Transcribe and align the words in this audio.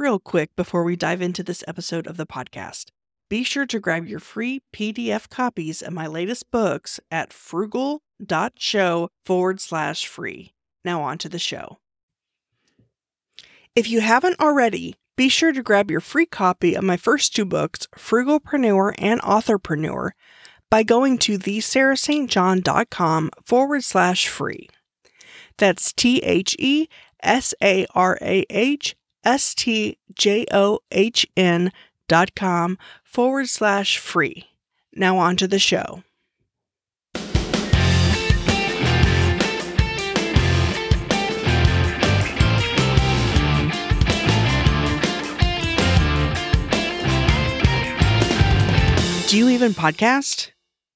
real 0.00 0.18
quick 0.18 0.56
before 0.56 0.82
we 0.82 0.96
dive 0.96 1.20
into 1.20 1.42
this 1.42 1.62
episode 1.68 2.06
of 2.06 2.16
the 2.16 2.26
podcast. 2.26 2.86
Be 3.28 3.44
sure 3.44 3.66
to 3.66 3.78
grab 3.78 4.08
your 4.08 4.18
free 4.18 4.62
PDF 4.72 5.28
copies 5.28 5.82
of 5.82 5.92
my 5.92 6.06
latest 6.06 6.50
books 6.50 6.98
at 7.10 7.32
frugal.show 7.34 9.08
forward 9.24 9.60
slash 9.60 10.06
free. 10.06 10.54
Now, 10.84 11.02
on 11.02 11.18
to 11.18 11.28
the 11.28 11.38
show. 11.38 11.78
If 13.76 13.88
you 13.88 14.00
haven't 14.00 14.40
already, 14.40 14.96
be 15.16 15.28
sure 15.28 15.52
to 15.52 15.62
grab 15.62 15.90
your 15.90 16.00
free 16.00 16.26
copy 16.26 16.74
of 16.74 16.82
my 16.82 16.96
first 16.96 17.36
two 17.36 17.44
books, 17.44 17.86
Frugalpreneur 17.94 18.94
and 18.98 19.20
Authorpreneur, 19.20 20.12
by 20.70 20.82
going 20.82 21.18
to 21.18 21.38
thesarahstjohn.com 21.38 23.30
forward 23.44 23.84
slash 23.84 24.28
free. 24.28 24.68
That's 25.58 25.92
T 25.92 26.20
H 26.20 26.56
E 26.58 26.88
S 27.22 27.52
A 27.62 27.86
R 27.94 28.18
A 28.22 28.46
H 28.48 28.96
S 29.24 29.54
T 29.54 29.98
J 30.14 30.46
O 30.52 30.80
H 30.90 31.26
N 31.36 31.72
dot 32.08 32.34
com 32.34 32.78
forward 33.02 33.48
slash 33.48 33.98
free. 33.98 34.46
Now 34.94 35.18
on 35.18 35.36
to 35.36 35.46
the 35.46 35.58
show. 35.58 36.02
Do 49.28 49.38
you 49.38 49.48
even 49.48 49.74
podcast? 49.74 50.50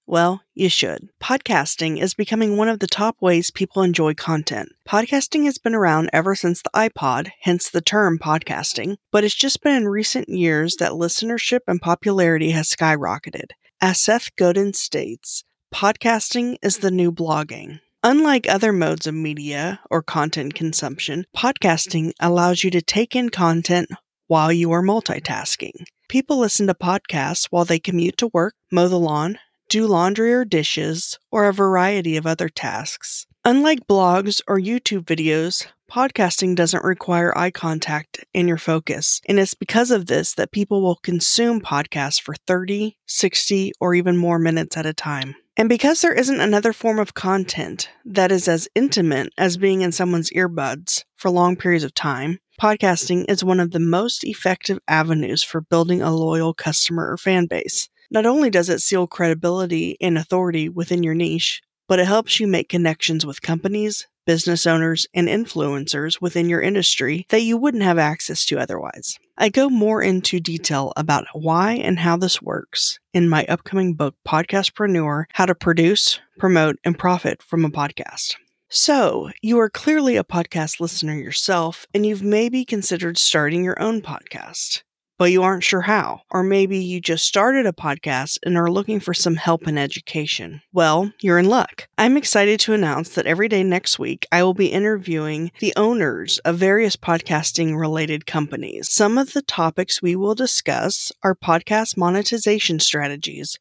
Well, 0.07 0.43
you 0.53 0.69
should. 0.69 1.09
Podcasting 1.23 1.99
is 1.99 2.13
becoming 2.13 2.57
one 2.57 2.69
of 2.69 2.79
the 2.79 2.87
top 2.87 3.17
ways 3.23 3.51
people 3.51 3.83
enjoy 3.83 4.13
content. 4.13 4.69
Podcasting 4.87 5.45
has 5.45 5.57
been 5.57 5.75
around 5.75 6.11
ever 6.13 6.35
since 6.35 6.61
the 6.61 6.71
iPod, 6.75 7.31
hence 7.41 7.71
the 7.71 7.81
term 7.81 8.19
podcasting, 8.19 8.97
but 9.11 9.25
it's 9.25 9.35
just 9.35 9.63
been 9.63 9.75
in 9.75 9.89
recent 9.89 10.29
years 10.29 10.77
that 10.77 10.93
listenership 10.93 11.61
and 11.67 11.81
popularity 11.81 12.51
has 12.51 12.69
skyrocketed. 12.69 13.53
As 13.81 13.99
Seth 13.99 14.37
Godin 14.37 14.75
states, 14.75 15.43
podcasting 15.75 16.57
is 16.63 16.79
the 16.79 16.91
new 16.91 17.11
blogging. 17.11 17.81
Unlike 18.03 18.47
other 18.47 18.75
modes 18.75 19.07
of 19.07 19.15
media 19.15 19.81
or 19.91 20.03
content 20.03 20.53
consumption, 20.55 21.25
podcasting 21.35 22.13
allows 22.21 22.63
you 22.63 22.71
to 22.73 22.83
take 22.83 23.17
in 23.17 23.31
content 23.31 23.89
while 24.27 24.53
you 24.53 24.71
are 24.73 24.83
multitasking. 24.83 25.85
People 26.11 26.39
listen 26.39 26.67
to 26.67 26.75
podcasts 26.75 27.47
while 27.51 27.65
they 27.65 27.79
commute 27.79 28.19
to 28.19 28.31
work, 28.35 28.55
mow 28.71 28.89
the 28.89 28.99
lawn, 28.99 29.39
do 29.69 29.87
laundry 29.87 30.33
or 30.33 30.45
dishes, 30.45 31.19
or 31.31 31.47
a 31.47 31.53
variety 31.53 32.17
of 32.17 32.27
other 32.27 32.49
tasks. 32.49 33.27
Unlike 33.45 33.87
blogs 33.87 34.41
or 34.47 34.59
YouTube 34.59 35.05
videos, 35.05 35.67
podcasting 35.91 36.57
doesn't 36.57 36.85
require 36.85 37.37
eye 37.37 37.51
contact 37.51 38.25
and 38.35 38.49
your 38.49 38.57
focus. 38.59 39.21
And 39.29 39.39
it's 39.39 39.55
because 39.55 39.91
of 39.91 40.07
this 40.07 40.35
that 40.35 40.53
people 40.53 40.83
will 40.83 40.97
consume 40.97 41.61
podcasts 41.61 42.21
for 42.21 42.35
30, 42.47 42.97
60, 43.07 43.73
or 43.81 43.95
even 43.95 44.17
more 44.17 44.39
minutes 44.39 44.77
at 44.77 44.87
a 44.87 44.95
time. 44.95 45.35
And 45.57 45.69
because 45.69 46.01
there 46.01 46.15
isn't 46.15 46.41
another 46.41 46.73
form 46.73 46.99
of 46.99 47.15
content 47.15 47.89
that 48.05 48.33
is 48.33 48.49
as 48.49 48.69
intimate 48.75 49.33
as 49.39 49.57
being 49.57 49.83
in 49.83 49.93
someone's 49.93 50.31
earbuds 50.31 51.05
for 51.17 51.31
long 51.31 51.55
periods 51.55 51.85
of 51.85 51.95
time, 51.95 52.41
podcasting 52.61 53.25
is 53.29 53.45
one 53.45 53.61
of 53.61 53.71
the 53.71 53.79
most 53.79 54.25
effective 54.25 54.79
avenues 54.89 55.45
for 55.45 55.61
building 55.61 56.03
a 56.03 56.15
loyal 56.15 56.55
customer 56.55 57.09
or 57.09 57.17
fan 57.17 57.47
base. 57.47 57.89
Not 58.11 58.27
only 58.27 58.51
does 58.51 58.69
it 58.69 58.81
seal 58.81 59.07
credibility 59.07 59.97
and 60.01 60.19
authority 60.19 60.69
within 60.69 61.03
your 61.03 61.15
niche, 61.15 61.63
but 61.89 61.99
it 61.99 62.07
helps 62.07 62.41
you 62.41 62.47
make 62.47 62.69
connections 62.69 63.27
with 63.27 63.43
companies, 63.43 64.07
business 64.27 64.67
owners, 64.67 65.07
and 65.15 65.29
influencers 65.29 66.21
within 66.21 66.49
your 66.49 66.63
industry 66.63 67.27
that 67.29 67.43
you 67.43 67.57
wouldn't 67.57 67.83
have 67.83 67.99
access 67.99 68.45
to 68.47 68.59
otherwise. 68.59 69.19
I 69.37 69.49
go 69.49 69.69
more 69.69 70.03
into 70.03 70.41
detail 70.41 70.93
about 70.97 71.27
why 71.33 71.73
and 71.73 71.99
how 71.99 72.17
this 72.17 72.41
works 72.41 72.99
in 73.13 73.29
my 73.29 73.45
upcoming 73.47 73.95
book, 73.95 74.15
Podcastpreneur 74.27 75.25
How 75.33 75.47
to 75.47 75.55
Produce, 75.55 76.21
Promote, 76.39 76.77
and 76.85 76.99
Profit 76.99 77.43
from 77.43 77.65
a 77.65 77.71
Podcast. 77.71 78.37
So, 78.71 79.31
you 79.43 79.59
are 79.61 79.71
clearly 79.71 80.17
a 80.17 80.25
podcast 80.25 80.81
listener 80.81 81.15
yourself, 81.15 81.87
and 81.95 82.05
you've 82.05 82.23
maybe 82.23 82.65
considered 82.65 83.19
starting 83.19 83.63
your 83.63 83.81
own 83.81 84.01
podcast 84.01 84.83
but 85.17 85.31
you 85.31 85.43
aren't 85.43 85.65
sure 85.65 85.83
how. 85.83 86.23
Or 86.31 86.43
maybe 86.43 86.79
you 86.79 87.01
just 87.01 87.25
started 87.25 87.67
a 87.67 87.73
podcast 87.73 88.39
and 88.45 88.57
are 88.57 88.71
looking 88.71 89.01
for 89.01 89.15
some 89.15 89.37
help 89.37 89.67
and 89.67 89.79
education. 89.79 90.63
Well, 90.73 91.13
you're 91.21 91.39
in 91.39 91.49
luck. 91.49 91.89
I'm 91.99 92.17
excited 92.17 92.61
to 92.61 92.73
announce 92.73 93.11
that 93.11 93.27
every 93.27 93.49
day 93.49 93.63
next 93.63 93.99
week, 93.99 94.27
I 94.33 94.43
will 94.43 94.55
be 94.55 94.67
interviewing 94.67 95.53
the 95.61 95.73
owners 95.77 96.39
of 96.41 96.57
various 96.57 96.97
podcasting 96.97 97.79
related 97.79 98.27
companies. 98.27 98.93
Some 98.93 99.19
of 99.19 99.33
the 99.33 99.43
topics 99.43 100.03
we 100.03 100.17
will 100.17 100.35
discuss 100.35 101.13
are 101.23 101.35
podcast 101.35 101.97
monetization 101.97 102.81
strategies, 102.81 103.59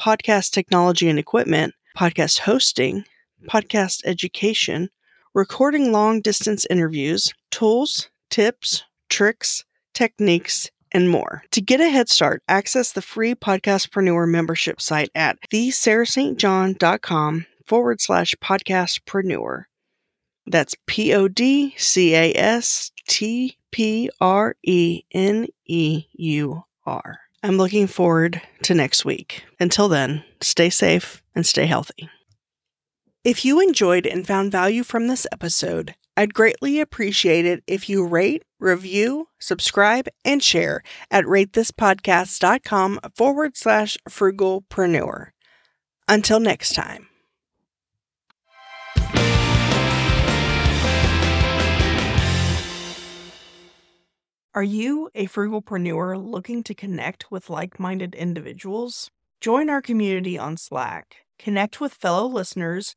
podcast 0.00 0.50
technology 0.50 1.08
and 1.08 1.18
equipment, 1.18 1.74
podcast 1.96 2.40
hosting, 2.40 3.04
podcast 3.48 4.02
education, 4.04 4.90
recording 5.34 5.92
long 5.92 6.20
distance 6.20 6.66
interviews, 6.68 7.32
tools, 7.50 8.10
tips, 8.30 8.84
tricks, 9.08 9.64
techniques, 9.94 10.70
and 10.92 11.08
more. 11.08 11.42
To 11.52 11.60
get 11.60 11.80
a 11.80 11.88
head 11.88 12.08
start, 12.08 12.42
access 12.48 12.92
the 12.92 13.02
free 13.02 13.34
Podcastpreneur 13.34 14.28
membership 14.28 14.80
site 14.80 15.10
at 15.14 15.38
thesarahstjohn.com 15.52 17.46
forward 17.66 18.00
slash 18.00 18.34
podcastpreneur. 18.42 19.64
That's 20.46 20.74
P 20.86 21.14
O 21.14 21.28
D 21.28 21.74
C 21.76 22.14
A 22.14 22.32
S 22.34 22.90
T 23.06 23.56
P 23.70 24.10
R 24.20 24.56
E 24.64 25.02
N 25.12 25.46
E 25.66 26.04
U 26.12 26.64
R. 26.84 27.20
I'm 27.42 27.56
looking 27.56 27.86
forward 27.86 28.42
to 28.62 28.74
next 28.74 29.04
week. 29.04 29.44
Until 29.58 29.88
then, 29.88 30.24
stay 30.40 30.68
safe 30.68 31.22
and 31.34 31.46
stay 31.46 31.66
healthy. 31.66 32.10
If 33.22 33.44
you 33.44 33.60
enjoyed 33.60 34.06
and 34.06 34.26
found 34.26 34.50
value 34.50 34.82
from 34.82 35.06
this 35.06 35.26
episode, 35.30 35.94
I'd 36.16 36.32
greatly 36.32 36.80
appreciate 36.80 37.44
it 37.44 37.62
if 37.66 37.86
you 37.86 38.06
rate, 38.06 38.44
review, 38.58 39.28
subscribe, 39.38 40.08
and 40.24 40.42
share 40.42 40.82
at 41.10 41.26
ratethispodcast.com 41.26 43.00
forward 43.14 43.58
slash 43.58 43.98
frugalpreneur. 44.08 45.32
Until 46.08 46.40
next 46.40 46.72
time. 46.74 47.08
Are 54.54 54.62
you 54.62 55.10
a 55.14 55.26
frugalpreneur 55.26 56.16
looking 56.24 56.62
to 56.62 56.74
connect 56.74 57.30
with 57.30 57.50
like 57.50 57.78
minded 57.78 58.14
individuals? 58.14 59.10
Join 59.42 59.68
our 59.68 59.82
community 59.82 60.38
on 60.38 60.56
Slack, 60.56 61.16
connect 61.38 61.82
with 61.82 61.92
fellow 61.92 62.26
listeners 62.26 62.96